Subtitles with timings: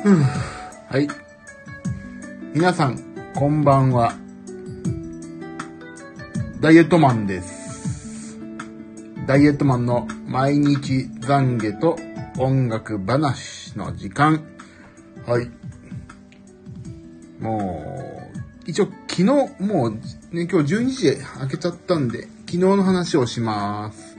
[0.00, 1.08] はい。
[2.54, 3.00] 皆さん、
[3.34, 4.14] こんばんは。
[6.60, 8.38] ダイエットマンです。
[9.26, 11.98] ダイエットマンの毎日懺悔と
[12.38, 14.46] 音楽話の時間。
[15.26, 15.50] はい。
[17.40, 17.82] も
[18.64, 19.90] う、一応昨日、もう
[20.30, 24.16] ね、今日12時で開けちゃったんで、昨日の話をします。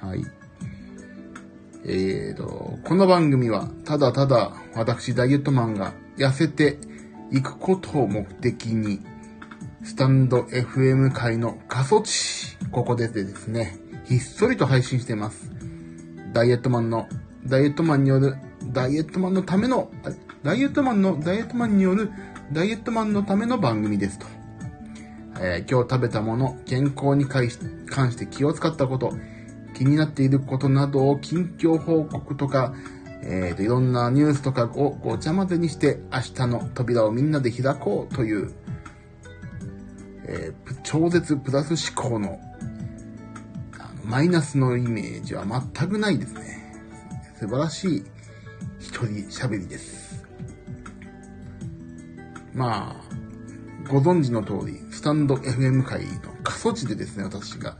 [0.00, 0.26] はい。
[1.86, 6.78] えーと、この番組は、ただただ私ダイエットマンが痩せて
[7.30, 9.00] いくことを目的に、
[9.82, 13.76] スタンド FM 界の過疎地、ここでですね、
[14.06, 15.50] ひっそりと配信しています。
[16.32, 17.06] ダイエットマンの、
[17.44, 18.36] ダイエットマンによる、
[18.72, 19.90] ダイエットマンのための、
[20.42, 22.10] ダイエットマンの、ダイエットマンによる、
[22.50, 24.26] ダイエットマンのための番組ですと。
[25.38, 29.12] えー今日食べたもの、健康に関して気を使ったこと、
[29.74, 32.74] 気になっていることなどを近況報告とか、
[33.22, 38.54] えーと、いろんなニュースとかをごちゃ混ぜにして明日の扉をみんなで開こうという、
[40.26, 42.38] えー超絶プラス思考の
[43.80, 46.54] あのマイナスのイメージは全くないですね。
[47.40, 48.04] 素晴らしい
[48.78, 50.24] 一人喋りです。
[52.52, 57.76] まあ、ご存知の通り、スタンド FM 界の過疎地でですね、私が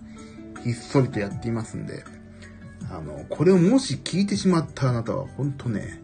[0.64, 2.04] ひっそりとやっていますんで、
[2.90, 6.02] あの、これをもし聞いてしまったあなたは、ほんとね、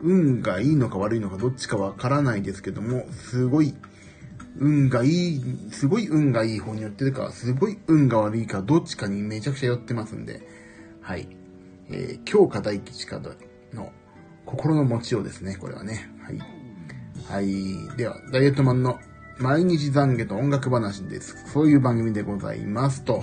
[0.00, 3.74] 運がいいのか悪いのかどっちかわからないですけども、すごい、
[4.56, 10.46] 運がいい、すごい運がいい方に寄ってるか、すごい運が悪いか、どっちかにめちゃくちゃ寄ってますんで、
[11.00, 11.28] はい。
[11.90, 13.20] えー、強化大吉か
[13.72, 13.92] の
[14.46, 16.10] 心の持ちようですね、これはね。
[16.22, 16.38] はい。
[17.28, 17.96] はい。
[17.96, 18.98] では、ダイエットマンの
[19.38, 21.36] 毎日懺悔と音楽話です。
[21.52, 23.22] そういう番組でございますと。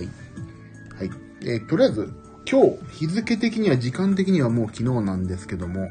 [0.00, 1.08] はい。
[1.08, 1.18] はい。
[1.42, 2.12] えーとりあえず、
[2.50, 5.88] 今日、日付的には、時間的にはもう昨日なんですけども、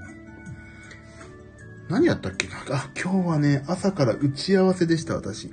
[1.90, 2.56] 何やったっけな？
[2.76, 5.52] あ、今日はね、朝から打ち合わせでした、私。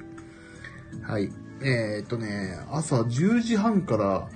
[1.02, 1.32] はい。
[1.62, 4.28] えー、っとね、朝10時半から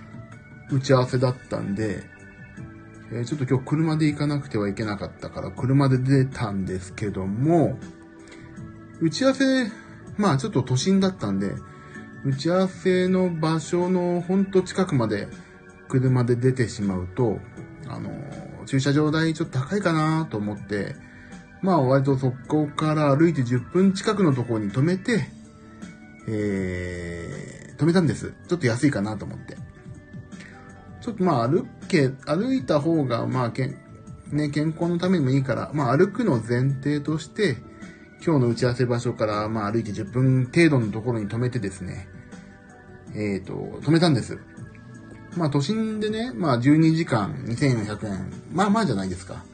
[0.71, 2.03] 打ち合わせだったんで、
[3.13, 7.79] えーちょっと今日車で行かなくてはいけなかったから、車で出たんですけども、
[9.01, 9.67] 打ち合わせ、
[10.17, 11.55] まあちょっと都心だったんで、
[12.25, 15.29] 打ち合わせの場所のほんと近くまで
[15.89, 17.39] 車で出てしまうと、
[17.89, 18.11] あの、
[18.67, 20.95] 駐車場代ちょっと高いかなと思って、
[21.63, 25.29] まあ割とそこから歩いて10分近くのところに止めて、
[26.29, 28.35] えー、止めたんです。
[28.49, 29.57] ちょっと安いかなと思って。
[31.01, 33.77] ちょっとまあ歩け、歩いた方がまあけん、
[34.31, 37.57] ね、健康のためにもいいから、まあ歩くの前提として、
[38.25, 42.09] 今日の打ち合わせ場所からまあ歩いて10分程度のところに止めてですね、
[43.15, 44.39] えっ、と、止めたんです。
[45.37, 48.33] まあ都心でね、まあ12時間2400円。
[48.53, 49.45] まあまあじゃないですか。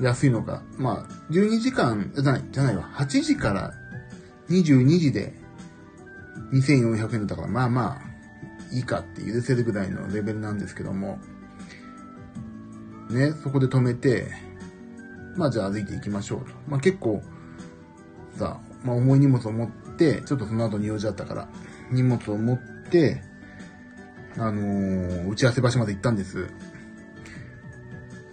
[0.00, 0.62] 安いのか。
[0.76, 2.84] まあ12時間、じゃない、じゃないわ。
[2.94, 3.74] 8時から
[4.48, 5.34] 22時で
[6.52, 11.18] 2400円だったから、まあまあ、いいかって許せるぐらいのレベルなんですけども、
[13.10, 14.30] ね、そこで止めて、
[15.36, 16.52] まあじゃあ歩いていきましょうと。
[16.68, 17.22] まあ結構、
[18.84, 21.48] まあ重い荷物を持って、ちょっとその後に用事あったから、
[21.90, 23.22] 荷物を持って、
[24.36, 26.48] あのー打ち合わせ場所まで行ったんです。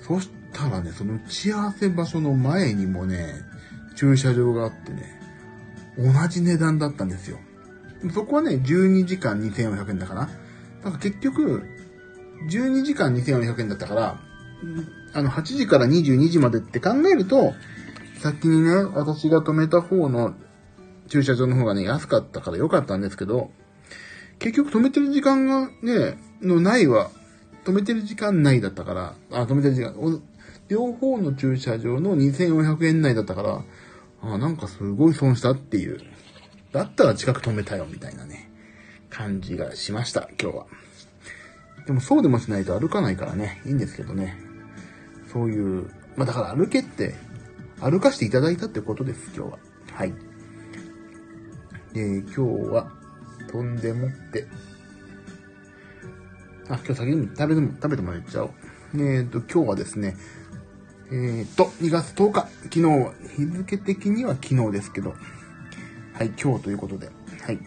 [0.02, 3.34] そしたらね、その打ち合わせ場所の前にもね、
[3.96, 5.20] 駐車場があってね、
[5.98, 7.40] 同じ値段だったんですよ。
[8.14, 10.22] そこはね、12時間2400円だから。
[10.22, 11.64] だから結局、
[12.50, 14.20] 12時間2400円だったから、
[15.14, 17.54] あの、8時から22時までって考えると、
[18.26, 20.34] 先にね、私が止めた方の
[21.10, 23.52] 駐車場の方がね、安かったから良かったんですけど、
[24.40, 27.12] 結局止めてる時間がね、のないは、
[27.66, 29.94] 止めてる時間内だったから、あ、止めてる時間、
[30.70, 33.64] 両方の駐車場の2400円内だったから、
[34.24, 36.02] あ、なんかすごい損したっていう。
[36.72, 38.50] だったら近く止めたよ、みたいなね、
[39.12, 40.66] 感じがしました、今日は。
[41.86, 44.36] でもそうでもしないと歩かないからね、いいんですけどね。
[45.32, 47.14] そういう、まあだから歩けって、
[47.82, 49.60] 歩かしていただいたってことです、今日は。
[49.94, 50.14] はい。
[51.94, 52.42] で、今日
[52.72, 52.92] は、
[53.52, 54.48] 飛んでもって、
[56.68, 58.52] あ、今日先に食べても、食べてもらっちゃおう。
[58.98, 60.16] えっ、と、今日はですね、
[61.12, 65.16] えっ、と、2月10日、昨日、日付的には昨日ですけど、
[66.14, 67.10] はい、今日ということで、
[67.42, 67.60] はい。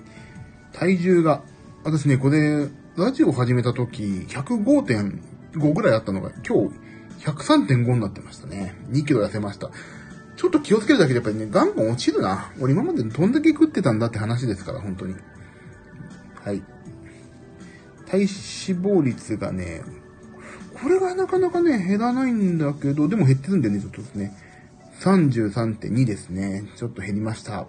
[0.72, 1.42] 体重が、
[1.84, 6.74] 私ね、これ、ラジオ始めた時、105.5ぐらいあったのが、今日、
[7.24, 8.74] 103.5になってましたね。
[8.90, 9.70] 2キロ痩せました。
[10.38, 12.52] ちょっと気をつけるだけでやっぱりね、ガンガン落ちるな。
[12.60, 15.16] 俺今までどんだけ食ってたんだって話ですから、本当に。
[16.44, 16.62] はい。
[18.06, 19.82] 体脂肪率がね、
[20.80, 24.32] これがなかなかね、減らないんだけど、でも減ってるんだよね、ちょっとですね。
[25.00, 26.70] 33.2ですね。
[26.76, 27.66] ちょっと減りました。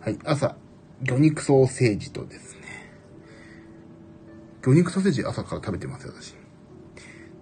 [0.00, 0.56] はい、朝、
[1.02, 2.60] 魚肉ソーセージとですね。
[4.62, 6.36] 魚肉ソーセージ朝から食べてますよ、私。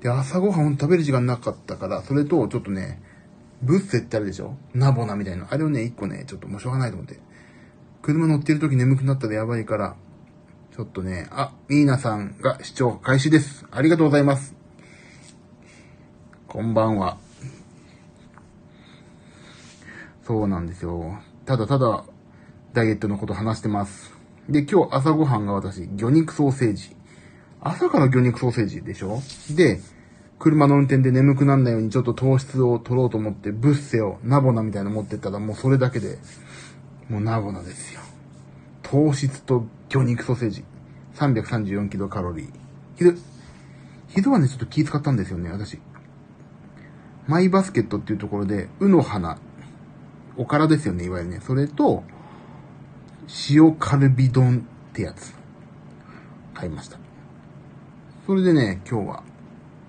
[0.01, 3.03] で、朝ごはん食べる時間なかったから、それと、ちょっとね、
[3.63, 4.57] ブッセってあるでしょ？
[4.75, 5.47] ナボナみたいな。
[5.51, 7.19] あれをね、一個ね、ちょっともうしょうがないと思って。
[8.03, 9.95] 車乗ってる時眠くなったらやばいから、
[10.75, 13.65] ちょっとね、あ、ミーナさんが視聴開始です。
[13.71, 14.57] ありがとうございます。
[16.49, 17.19] こんばんは。
[20.25, 21.19] そうなんですよ。
[21.47, 22.05] ただただ、
[22.73, 24.13] ダイエットのこと話してます。
[24.49, 26.97] で、今日朝ごはんが私、魚肉ソーセージ。
[27.61, 29.21] 朝から魚肉ソーセージでしょ？
[29.55, 29.81] で、
[30.43, 36.19] 車の運転で眠くならないようにちょっと糖質を取ろうと思って、ブッセを、ナボナみたいなの持ってったら、もうそれだけで、
[37.09, 38.01] もうナボナですよ。
[38.83, 40.65] 糖質と魚肉ソーセージ。
[41.15, 42.51] 334キロカロリー。
[42.97, 43.17] 昼、
[44.09, 45.79] 昼はね、ちょっと気使ったんですよね、私。
[47.29, 49.39] マイバスケットっていうところで、うの花、
[50.37, 51.41] おからですよね、いわゆるね。
[51.41, 52.03] それと、
[53.49, 55.37] 塩カルビ丼ってやつ。
[56.53, 56.99] 買いました。
[58.27, 59.32] それでね、今日は、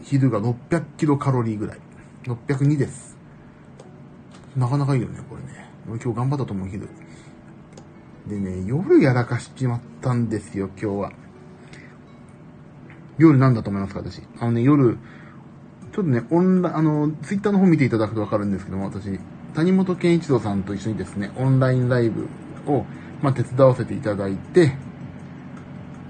[0.03, 1.79] 昼が600キロカロリーぐらい。
[2.23, 3.17] 602です。
[4.55, 5.69] なかなかいいよね、これね。
[5.89, 6.87] 俺今日頑張ったと思う、昼。
[8.27, 11.11] でね、夜やらかしちまったんですよ、今日は。
[13.17, 14.21] 夜なんだと思いますか、私。
[14.39, 14.97] あのね、夜、
[15.93, 19.19] ちょっとね、オンラあの、ツイッターの方見ていただくとわかるんですけども、私、
[19.53, 22.27] 谷本健一郎さんと一緒にですね、オンラインライブ
[22.67, 22.85] を、
[23.21, 24.75] まあ、手伝わせていただいて、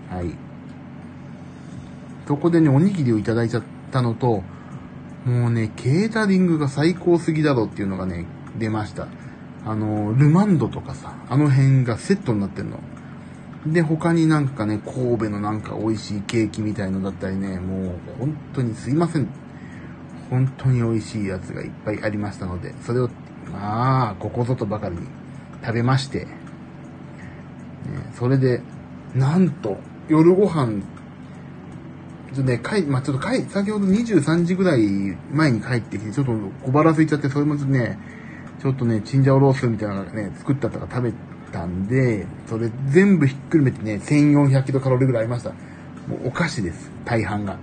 [0.10, 0.34] はい。
[2.28, 3.64] そこでね、おにぎりをいただいちゃっ
[3.94, 4.44] たのと、
[5.26, 8.26] もうね、ケータリングが最高すぎだろっていうのがね、
[8.58, 9.08] 出ました。
[9.66, 12.80] あの、ルマンドとかさ、あの辺がセットになってんの。
[13.66, 19.28] で、他になんかね、神戸のなんか美味しいケーキみたいのだったりね、もう本当にすいません。
[20.30, 23.10] 本当に美味しいやつがいっぱいありましたので、それを、
[23.52, 25.08] まあ、ここぞとばかりに
[25.62, 26.32] 食べまして、ね、
[28.16, 28.62] それで、
[29.16, 29.78] なんと、
[30.10, 30.82] 夜ご飯
[32.34, 34.82] ちょっとね、帰、まあ、ちょっと帰、先ほど23時ぐらい
[35.32, 36.34] 前に帰ってきて、ちょっと
[36.66, 38.00] 小腹空いちゃって、それもちょっとね、
[38.60, 41.14] ちょっとね、チンジャオロースみたいなのがね、作ったとか食べ
[41.52, 45.52] たんで、それ全部ひっくるめてね、1400キロカロリーぐらいありました。
[46.08, 46.90] もうお菓子です。
[47.06, 47.58] 大半が。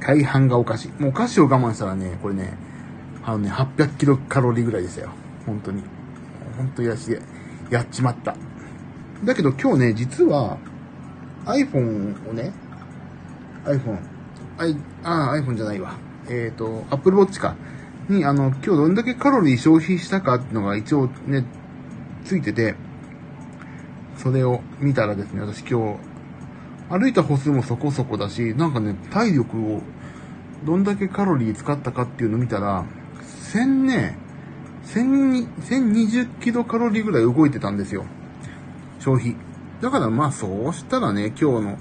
[0.00, 0.88] 大半がお菓子。
[0.98, 2.56] もうお菓子を我慢したらね、これね、
[3.24, 5.10] あのね、800キロカロリーぐらいでしたよ。
[5.46, 5.82] 本当に。
[6.56, 7.16] 本当にやし、
[7.70, 8.34] やっちまった。
[9.24, 10.58] だけど今日ね、実は
[11.44, 12.52] iPhone をね、
[13.64, 13.98] iPhone、
[14.58, 15.94] I、あ、iPhone じゃないわ。
[16.28, 17.56] えっ、ー、と、Apple Watch か。
[18.08, 21.44] に、あの、今日どんだけカロリー消費したかっていうのが一応ね、
[22.24, 22.74] ついてて、
[24.16, 26.12] それを見たらですね、私今日、
[26.90, 29.80] 歩いた歩数もそこそこだし、なんかね、体力を、
[30.64, 32.84] どんだけカロリー使ったかっていうのを見たら、
[33.52, 34.18] 1000ね、
[34.84, 38.04] 1020キロカロリーぐらい動いてたんですよ。
[39.00, 39.36] 消費。
[39.80, 41.78] だからまあそうしたらね、今日の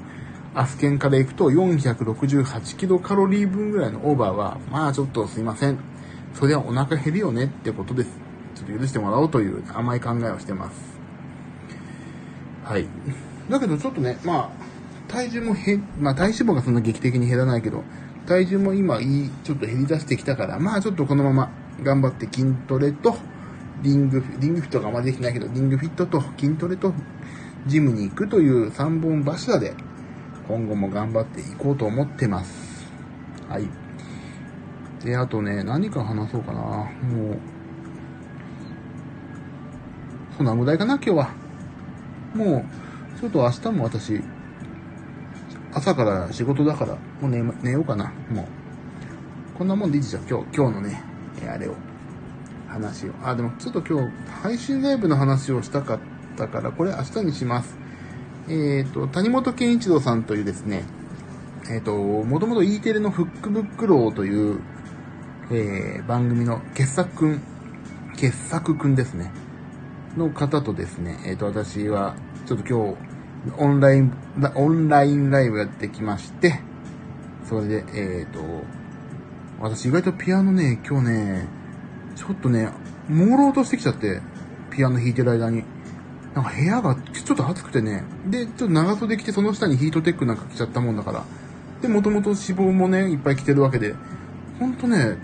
[0.53, 5.79] アスケンから行くと468キロカロリー分ぐらいのオーバーは、まあちょっとすいません。
[6.33, 8.09] それはお腹減るよねってことです。
[8.55, 10.99] ちょっと許してもらおうという甘い考えをしてます。
[12.65, 12.85] はい。
[13.49, 14.49] だけどちょっとね、まあ、
[15.07, 17.83] 体重もへ、まあ体脂肪がそんな劇的に減らないけど、
[18.27, 23.15] 体重も今いい、ちょっと減り出してきたから、まあちょっとこのまま頑張って筋トレと、
[23.83, 26.93] リング、リングフィットがあまりできないけど、リングフィットと筋トレと
[27.67, 29.73] ジムに行くという3本柱で
[30.51, 32.85] 今後も頑張っていこうと思ってます。
[33.47, 33.69] はい。
[35.01, 36.59] で、あとね、何か話そうかな。
[36.59, 36.89] も
[37.31, 37.39] う、
[40.35, 41.29] そんな無題かな、今日は。
[42.35, 42.65] も
[43.15, 44.21] う、ちょっと明日も私、
[45.73, 48.11] 朝から仕事だから、もう寝、寝ようかな。
[48.29, 49.57] もう。
[49.57, 51.01] こんなもんでいいじゃん、今日、今日のね、
[51.49, 51.75] あれを。
[52.67, 53.13] 話を。
[53.23, 54.11] あ、でもちょっと今日、
[54.43, 55.99] 配信ライブの話をしたかっ
[56.35, 57.80] たから、これ明日にします。
[58.51, 60.83] えっ、ー、と、谷本健一郎さんというですね、
[61.69, 64.59] えっ、ー、と、もともと E テレのフックブックローという、
[65.51, 67.41] えー、番組の傑作くん、
[68.17, 69.31] 傑作くんですね、
[70.17, 72.15] の方とですね、えっ、と、私は、
[72.45, 72.97] ちょっと今日、
[73.57, 74.13] オンライン、
[74.55, 76.59] オンラインライブやってきまして、
[77.45, 78.41] それで、えっ、と、
[79.61, 81.47] 私意外とピアノね、今日ね、
[82.17, 82.67] ちょっとね、
[83.07, 84.19] 朦朧としてきちゃって、
[84.71, 85.63] ピアノ弾いてる間に。
[86.33, 91.25] なんか部屋がちょっと暑くてね、で、ちょっと長袖着てその下にヒートテックなんか着ちゃったもんだから、
[91.81, 93.95] で、もともと脂肪もね、いっぱい着てるわけで、
[94.59, 95.17] ほんとね、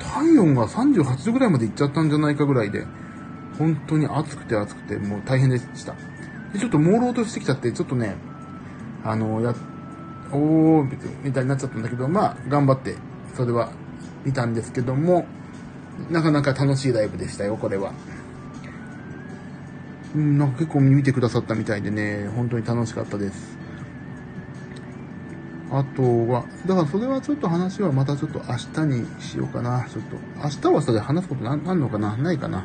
[0.00, 2.84] 体温が38度ぐらいまで行っちゃったんじゃないかぐらいで、
[3.58, 5.94] 本当に暑くて暑くて、もう大変でした。
[6.52, 8.16] で、ちょっと朦朧としてきちゃって、ちょっとね、
[9.04, 9.54] あの、や、
[10.32, 12.96] おー、みたいになっちゃったんだけど、まあ、頑張って、
[13.34, 13.70] それは
[14.24, 15.26] 見たんですけども、
[16.10, 17.92] なかなか楽しいライブでしたよ、これは。
[20.14, 23.58] うん、なんか結構見てくださったみたいでね、本当に楽しかったです。
[25.72, 29.86] あとは、だからそれはちょっと話はまたちょっと明日にしようかな。
[29.88, 32.16] ちょっと、明日はそれ話すことな、なんのかな？
[32.16, 32.64] ないかな。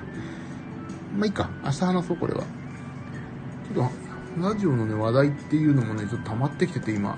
[1.16, 1.52] まあいいか。
[1.64, 2.42] 明日話そう、これは。
[2.42, 3.90] ちょっ
[4.38, 7.16] と、ラジオのね、話題っていうのもね、ちょっと溜まってきてて今。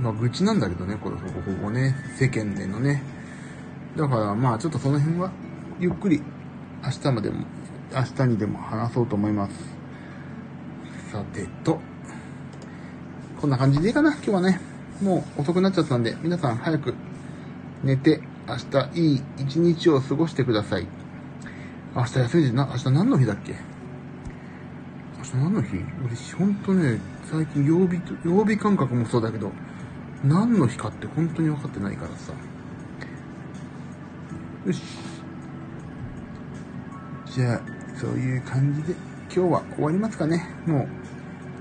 [0.00, 3.02] まあ愚痴なんだけどね、これほぼほぼね、世間でのね。
[3.96, 5.30] だからまあちょっとその辺は、
[5.78, 6.22] ゆっくり、
[6.82, 7.44] 明日までも、
[7.92, 9.52] 明日にでも話そうと思います。
[11.10, 11.80] さてと、
[13.40, 14.60] こんな感じでいいかな、今日はね。
[15.02, 16.94] もう遅くなっちゃったんで、皆さん早く
[17.82, 20.86] 寝て、明日いい一日を過ごしてください。
[21.96, 23.56] 明日休みでな、明日何の日だっけ？
[25.18, 25.68] 明日何の日？
[26.04, 29.50] 俺、ほんとね、最近曜日、曜日感覚もそうだけど、
[30.22, 32.32] 何の日かって本当に分かってないからさ。
[34.66, 34.82] よし。
[37.26, 37.60] じゃあ、
[38.00, 40.48] そういう感じで、今日は終わりますかね。
[40.66, 40.88] もう。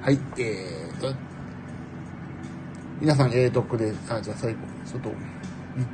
[0.01, 1.13] はい、えーと、
[3.01, 5.11] 皆さん、えーと、これ、あ、じゃあ最後、ちょっと、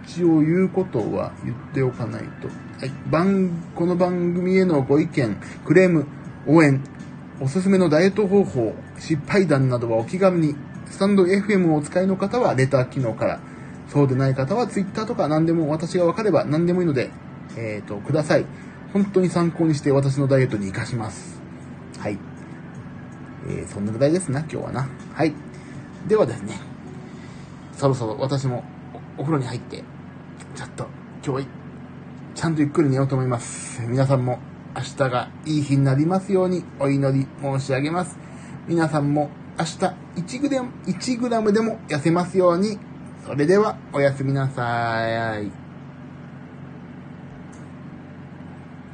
[0.05, 2.47] 一応言うことは言っておかないと。
[2.47, 5.35] はい、番、この番組へのご意見、
[5.65, 6.05] クレーム、
[6.45, 6.79] 応援、
[7.41, 13.39] おすすめのダイエット方法、失敗談などはお気軽に、スタンド FM をお使いの方はレター機能から、
[13.87, 17.09] そうでない方は Twitter とか何でも私が分かれば何でもいいので、
[17.57, 18.45] えっ、ー、と、ください。
[18.95, 21.41] 本当に参考にして私のダイエットに活かします。
[21.99, 22.17] はい。
[23.45, 24.87] えー、そんなぐらいですな、今日はな。
[25.13, 25.33] はい。
[26.07, 26.57] ではですね。
[27.73, 28.63] そろそろ私も
[29.17, 29.83] お風呂に入って、
[30.55, 30.87] ちょっと
[31.25, 31.47] 今日は
[32.35, 33.81] ちゃんとゆっくり寝ようと思います。
[33.81, 34.39] 皆さんも
[34.73, 38.17] 明日がいい日になりますようにお祈り申し上げます。
[38.65, 39.71] 皆さんも明日
[40.37, 42.79] 1グラム、1グラムでも痩せますように。
[43.25, 45.64] それではおやすみなさい。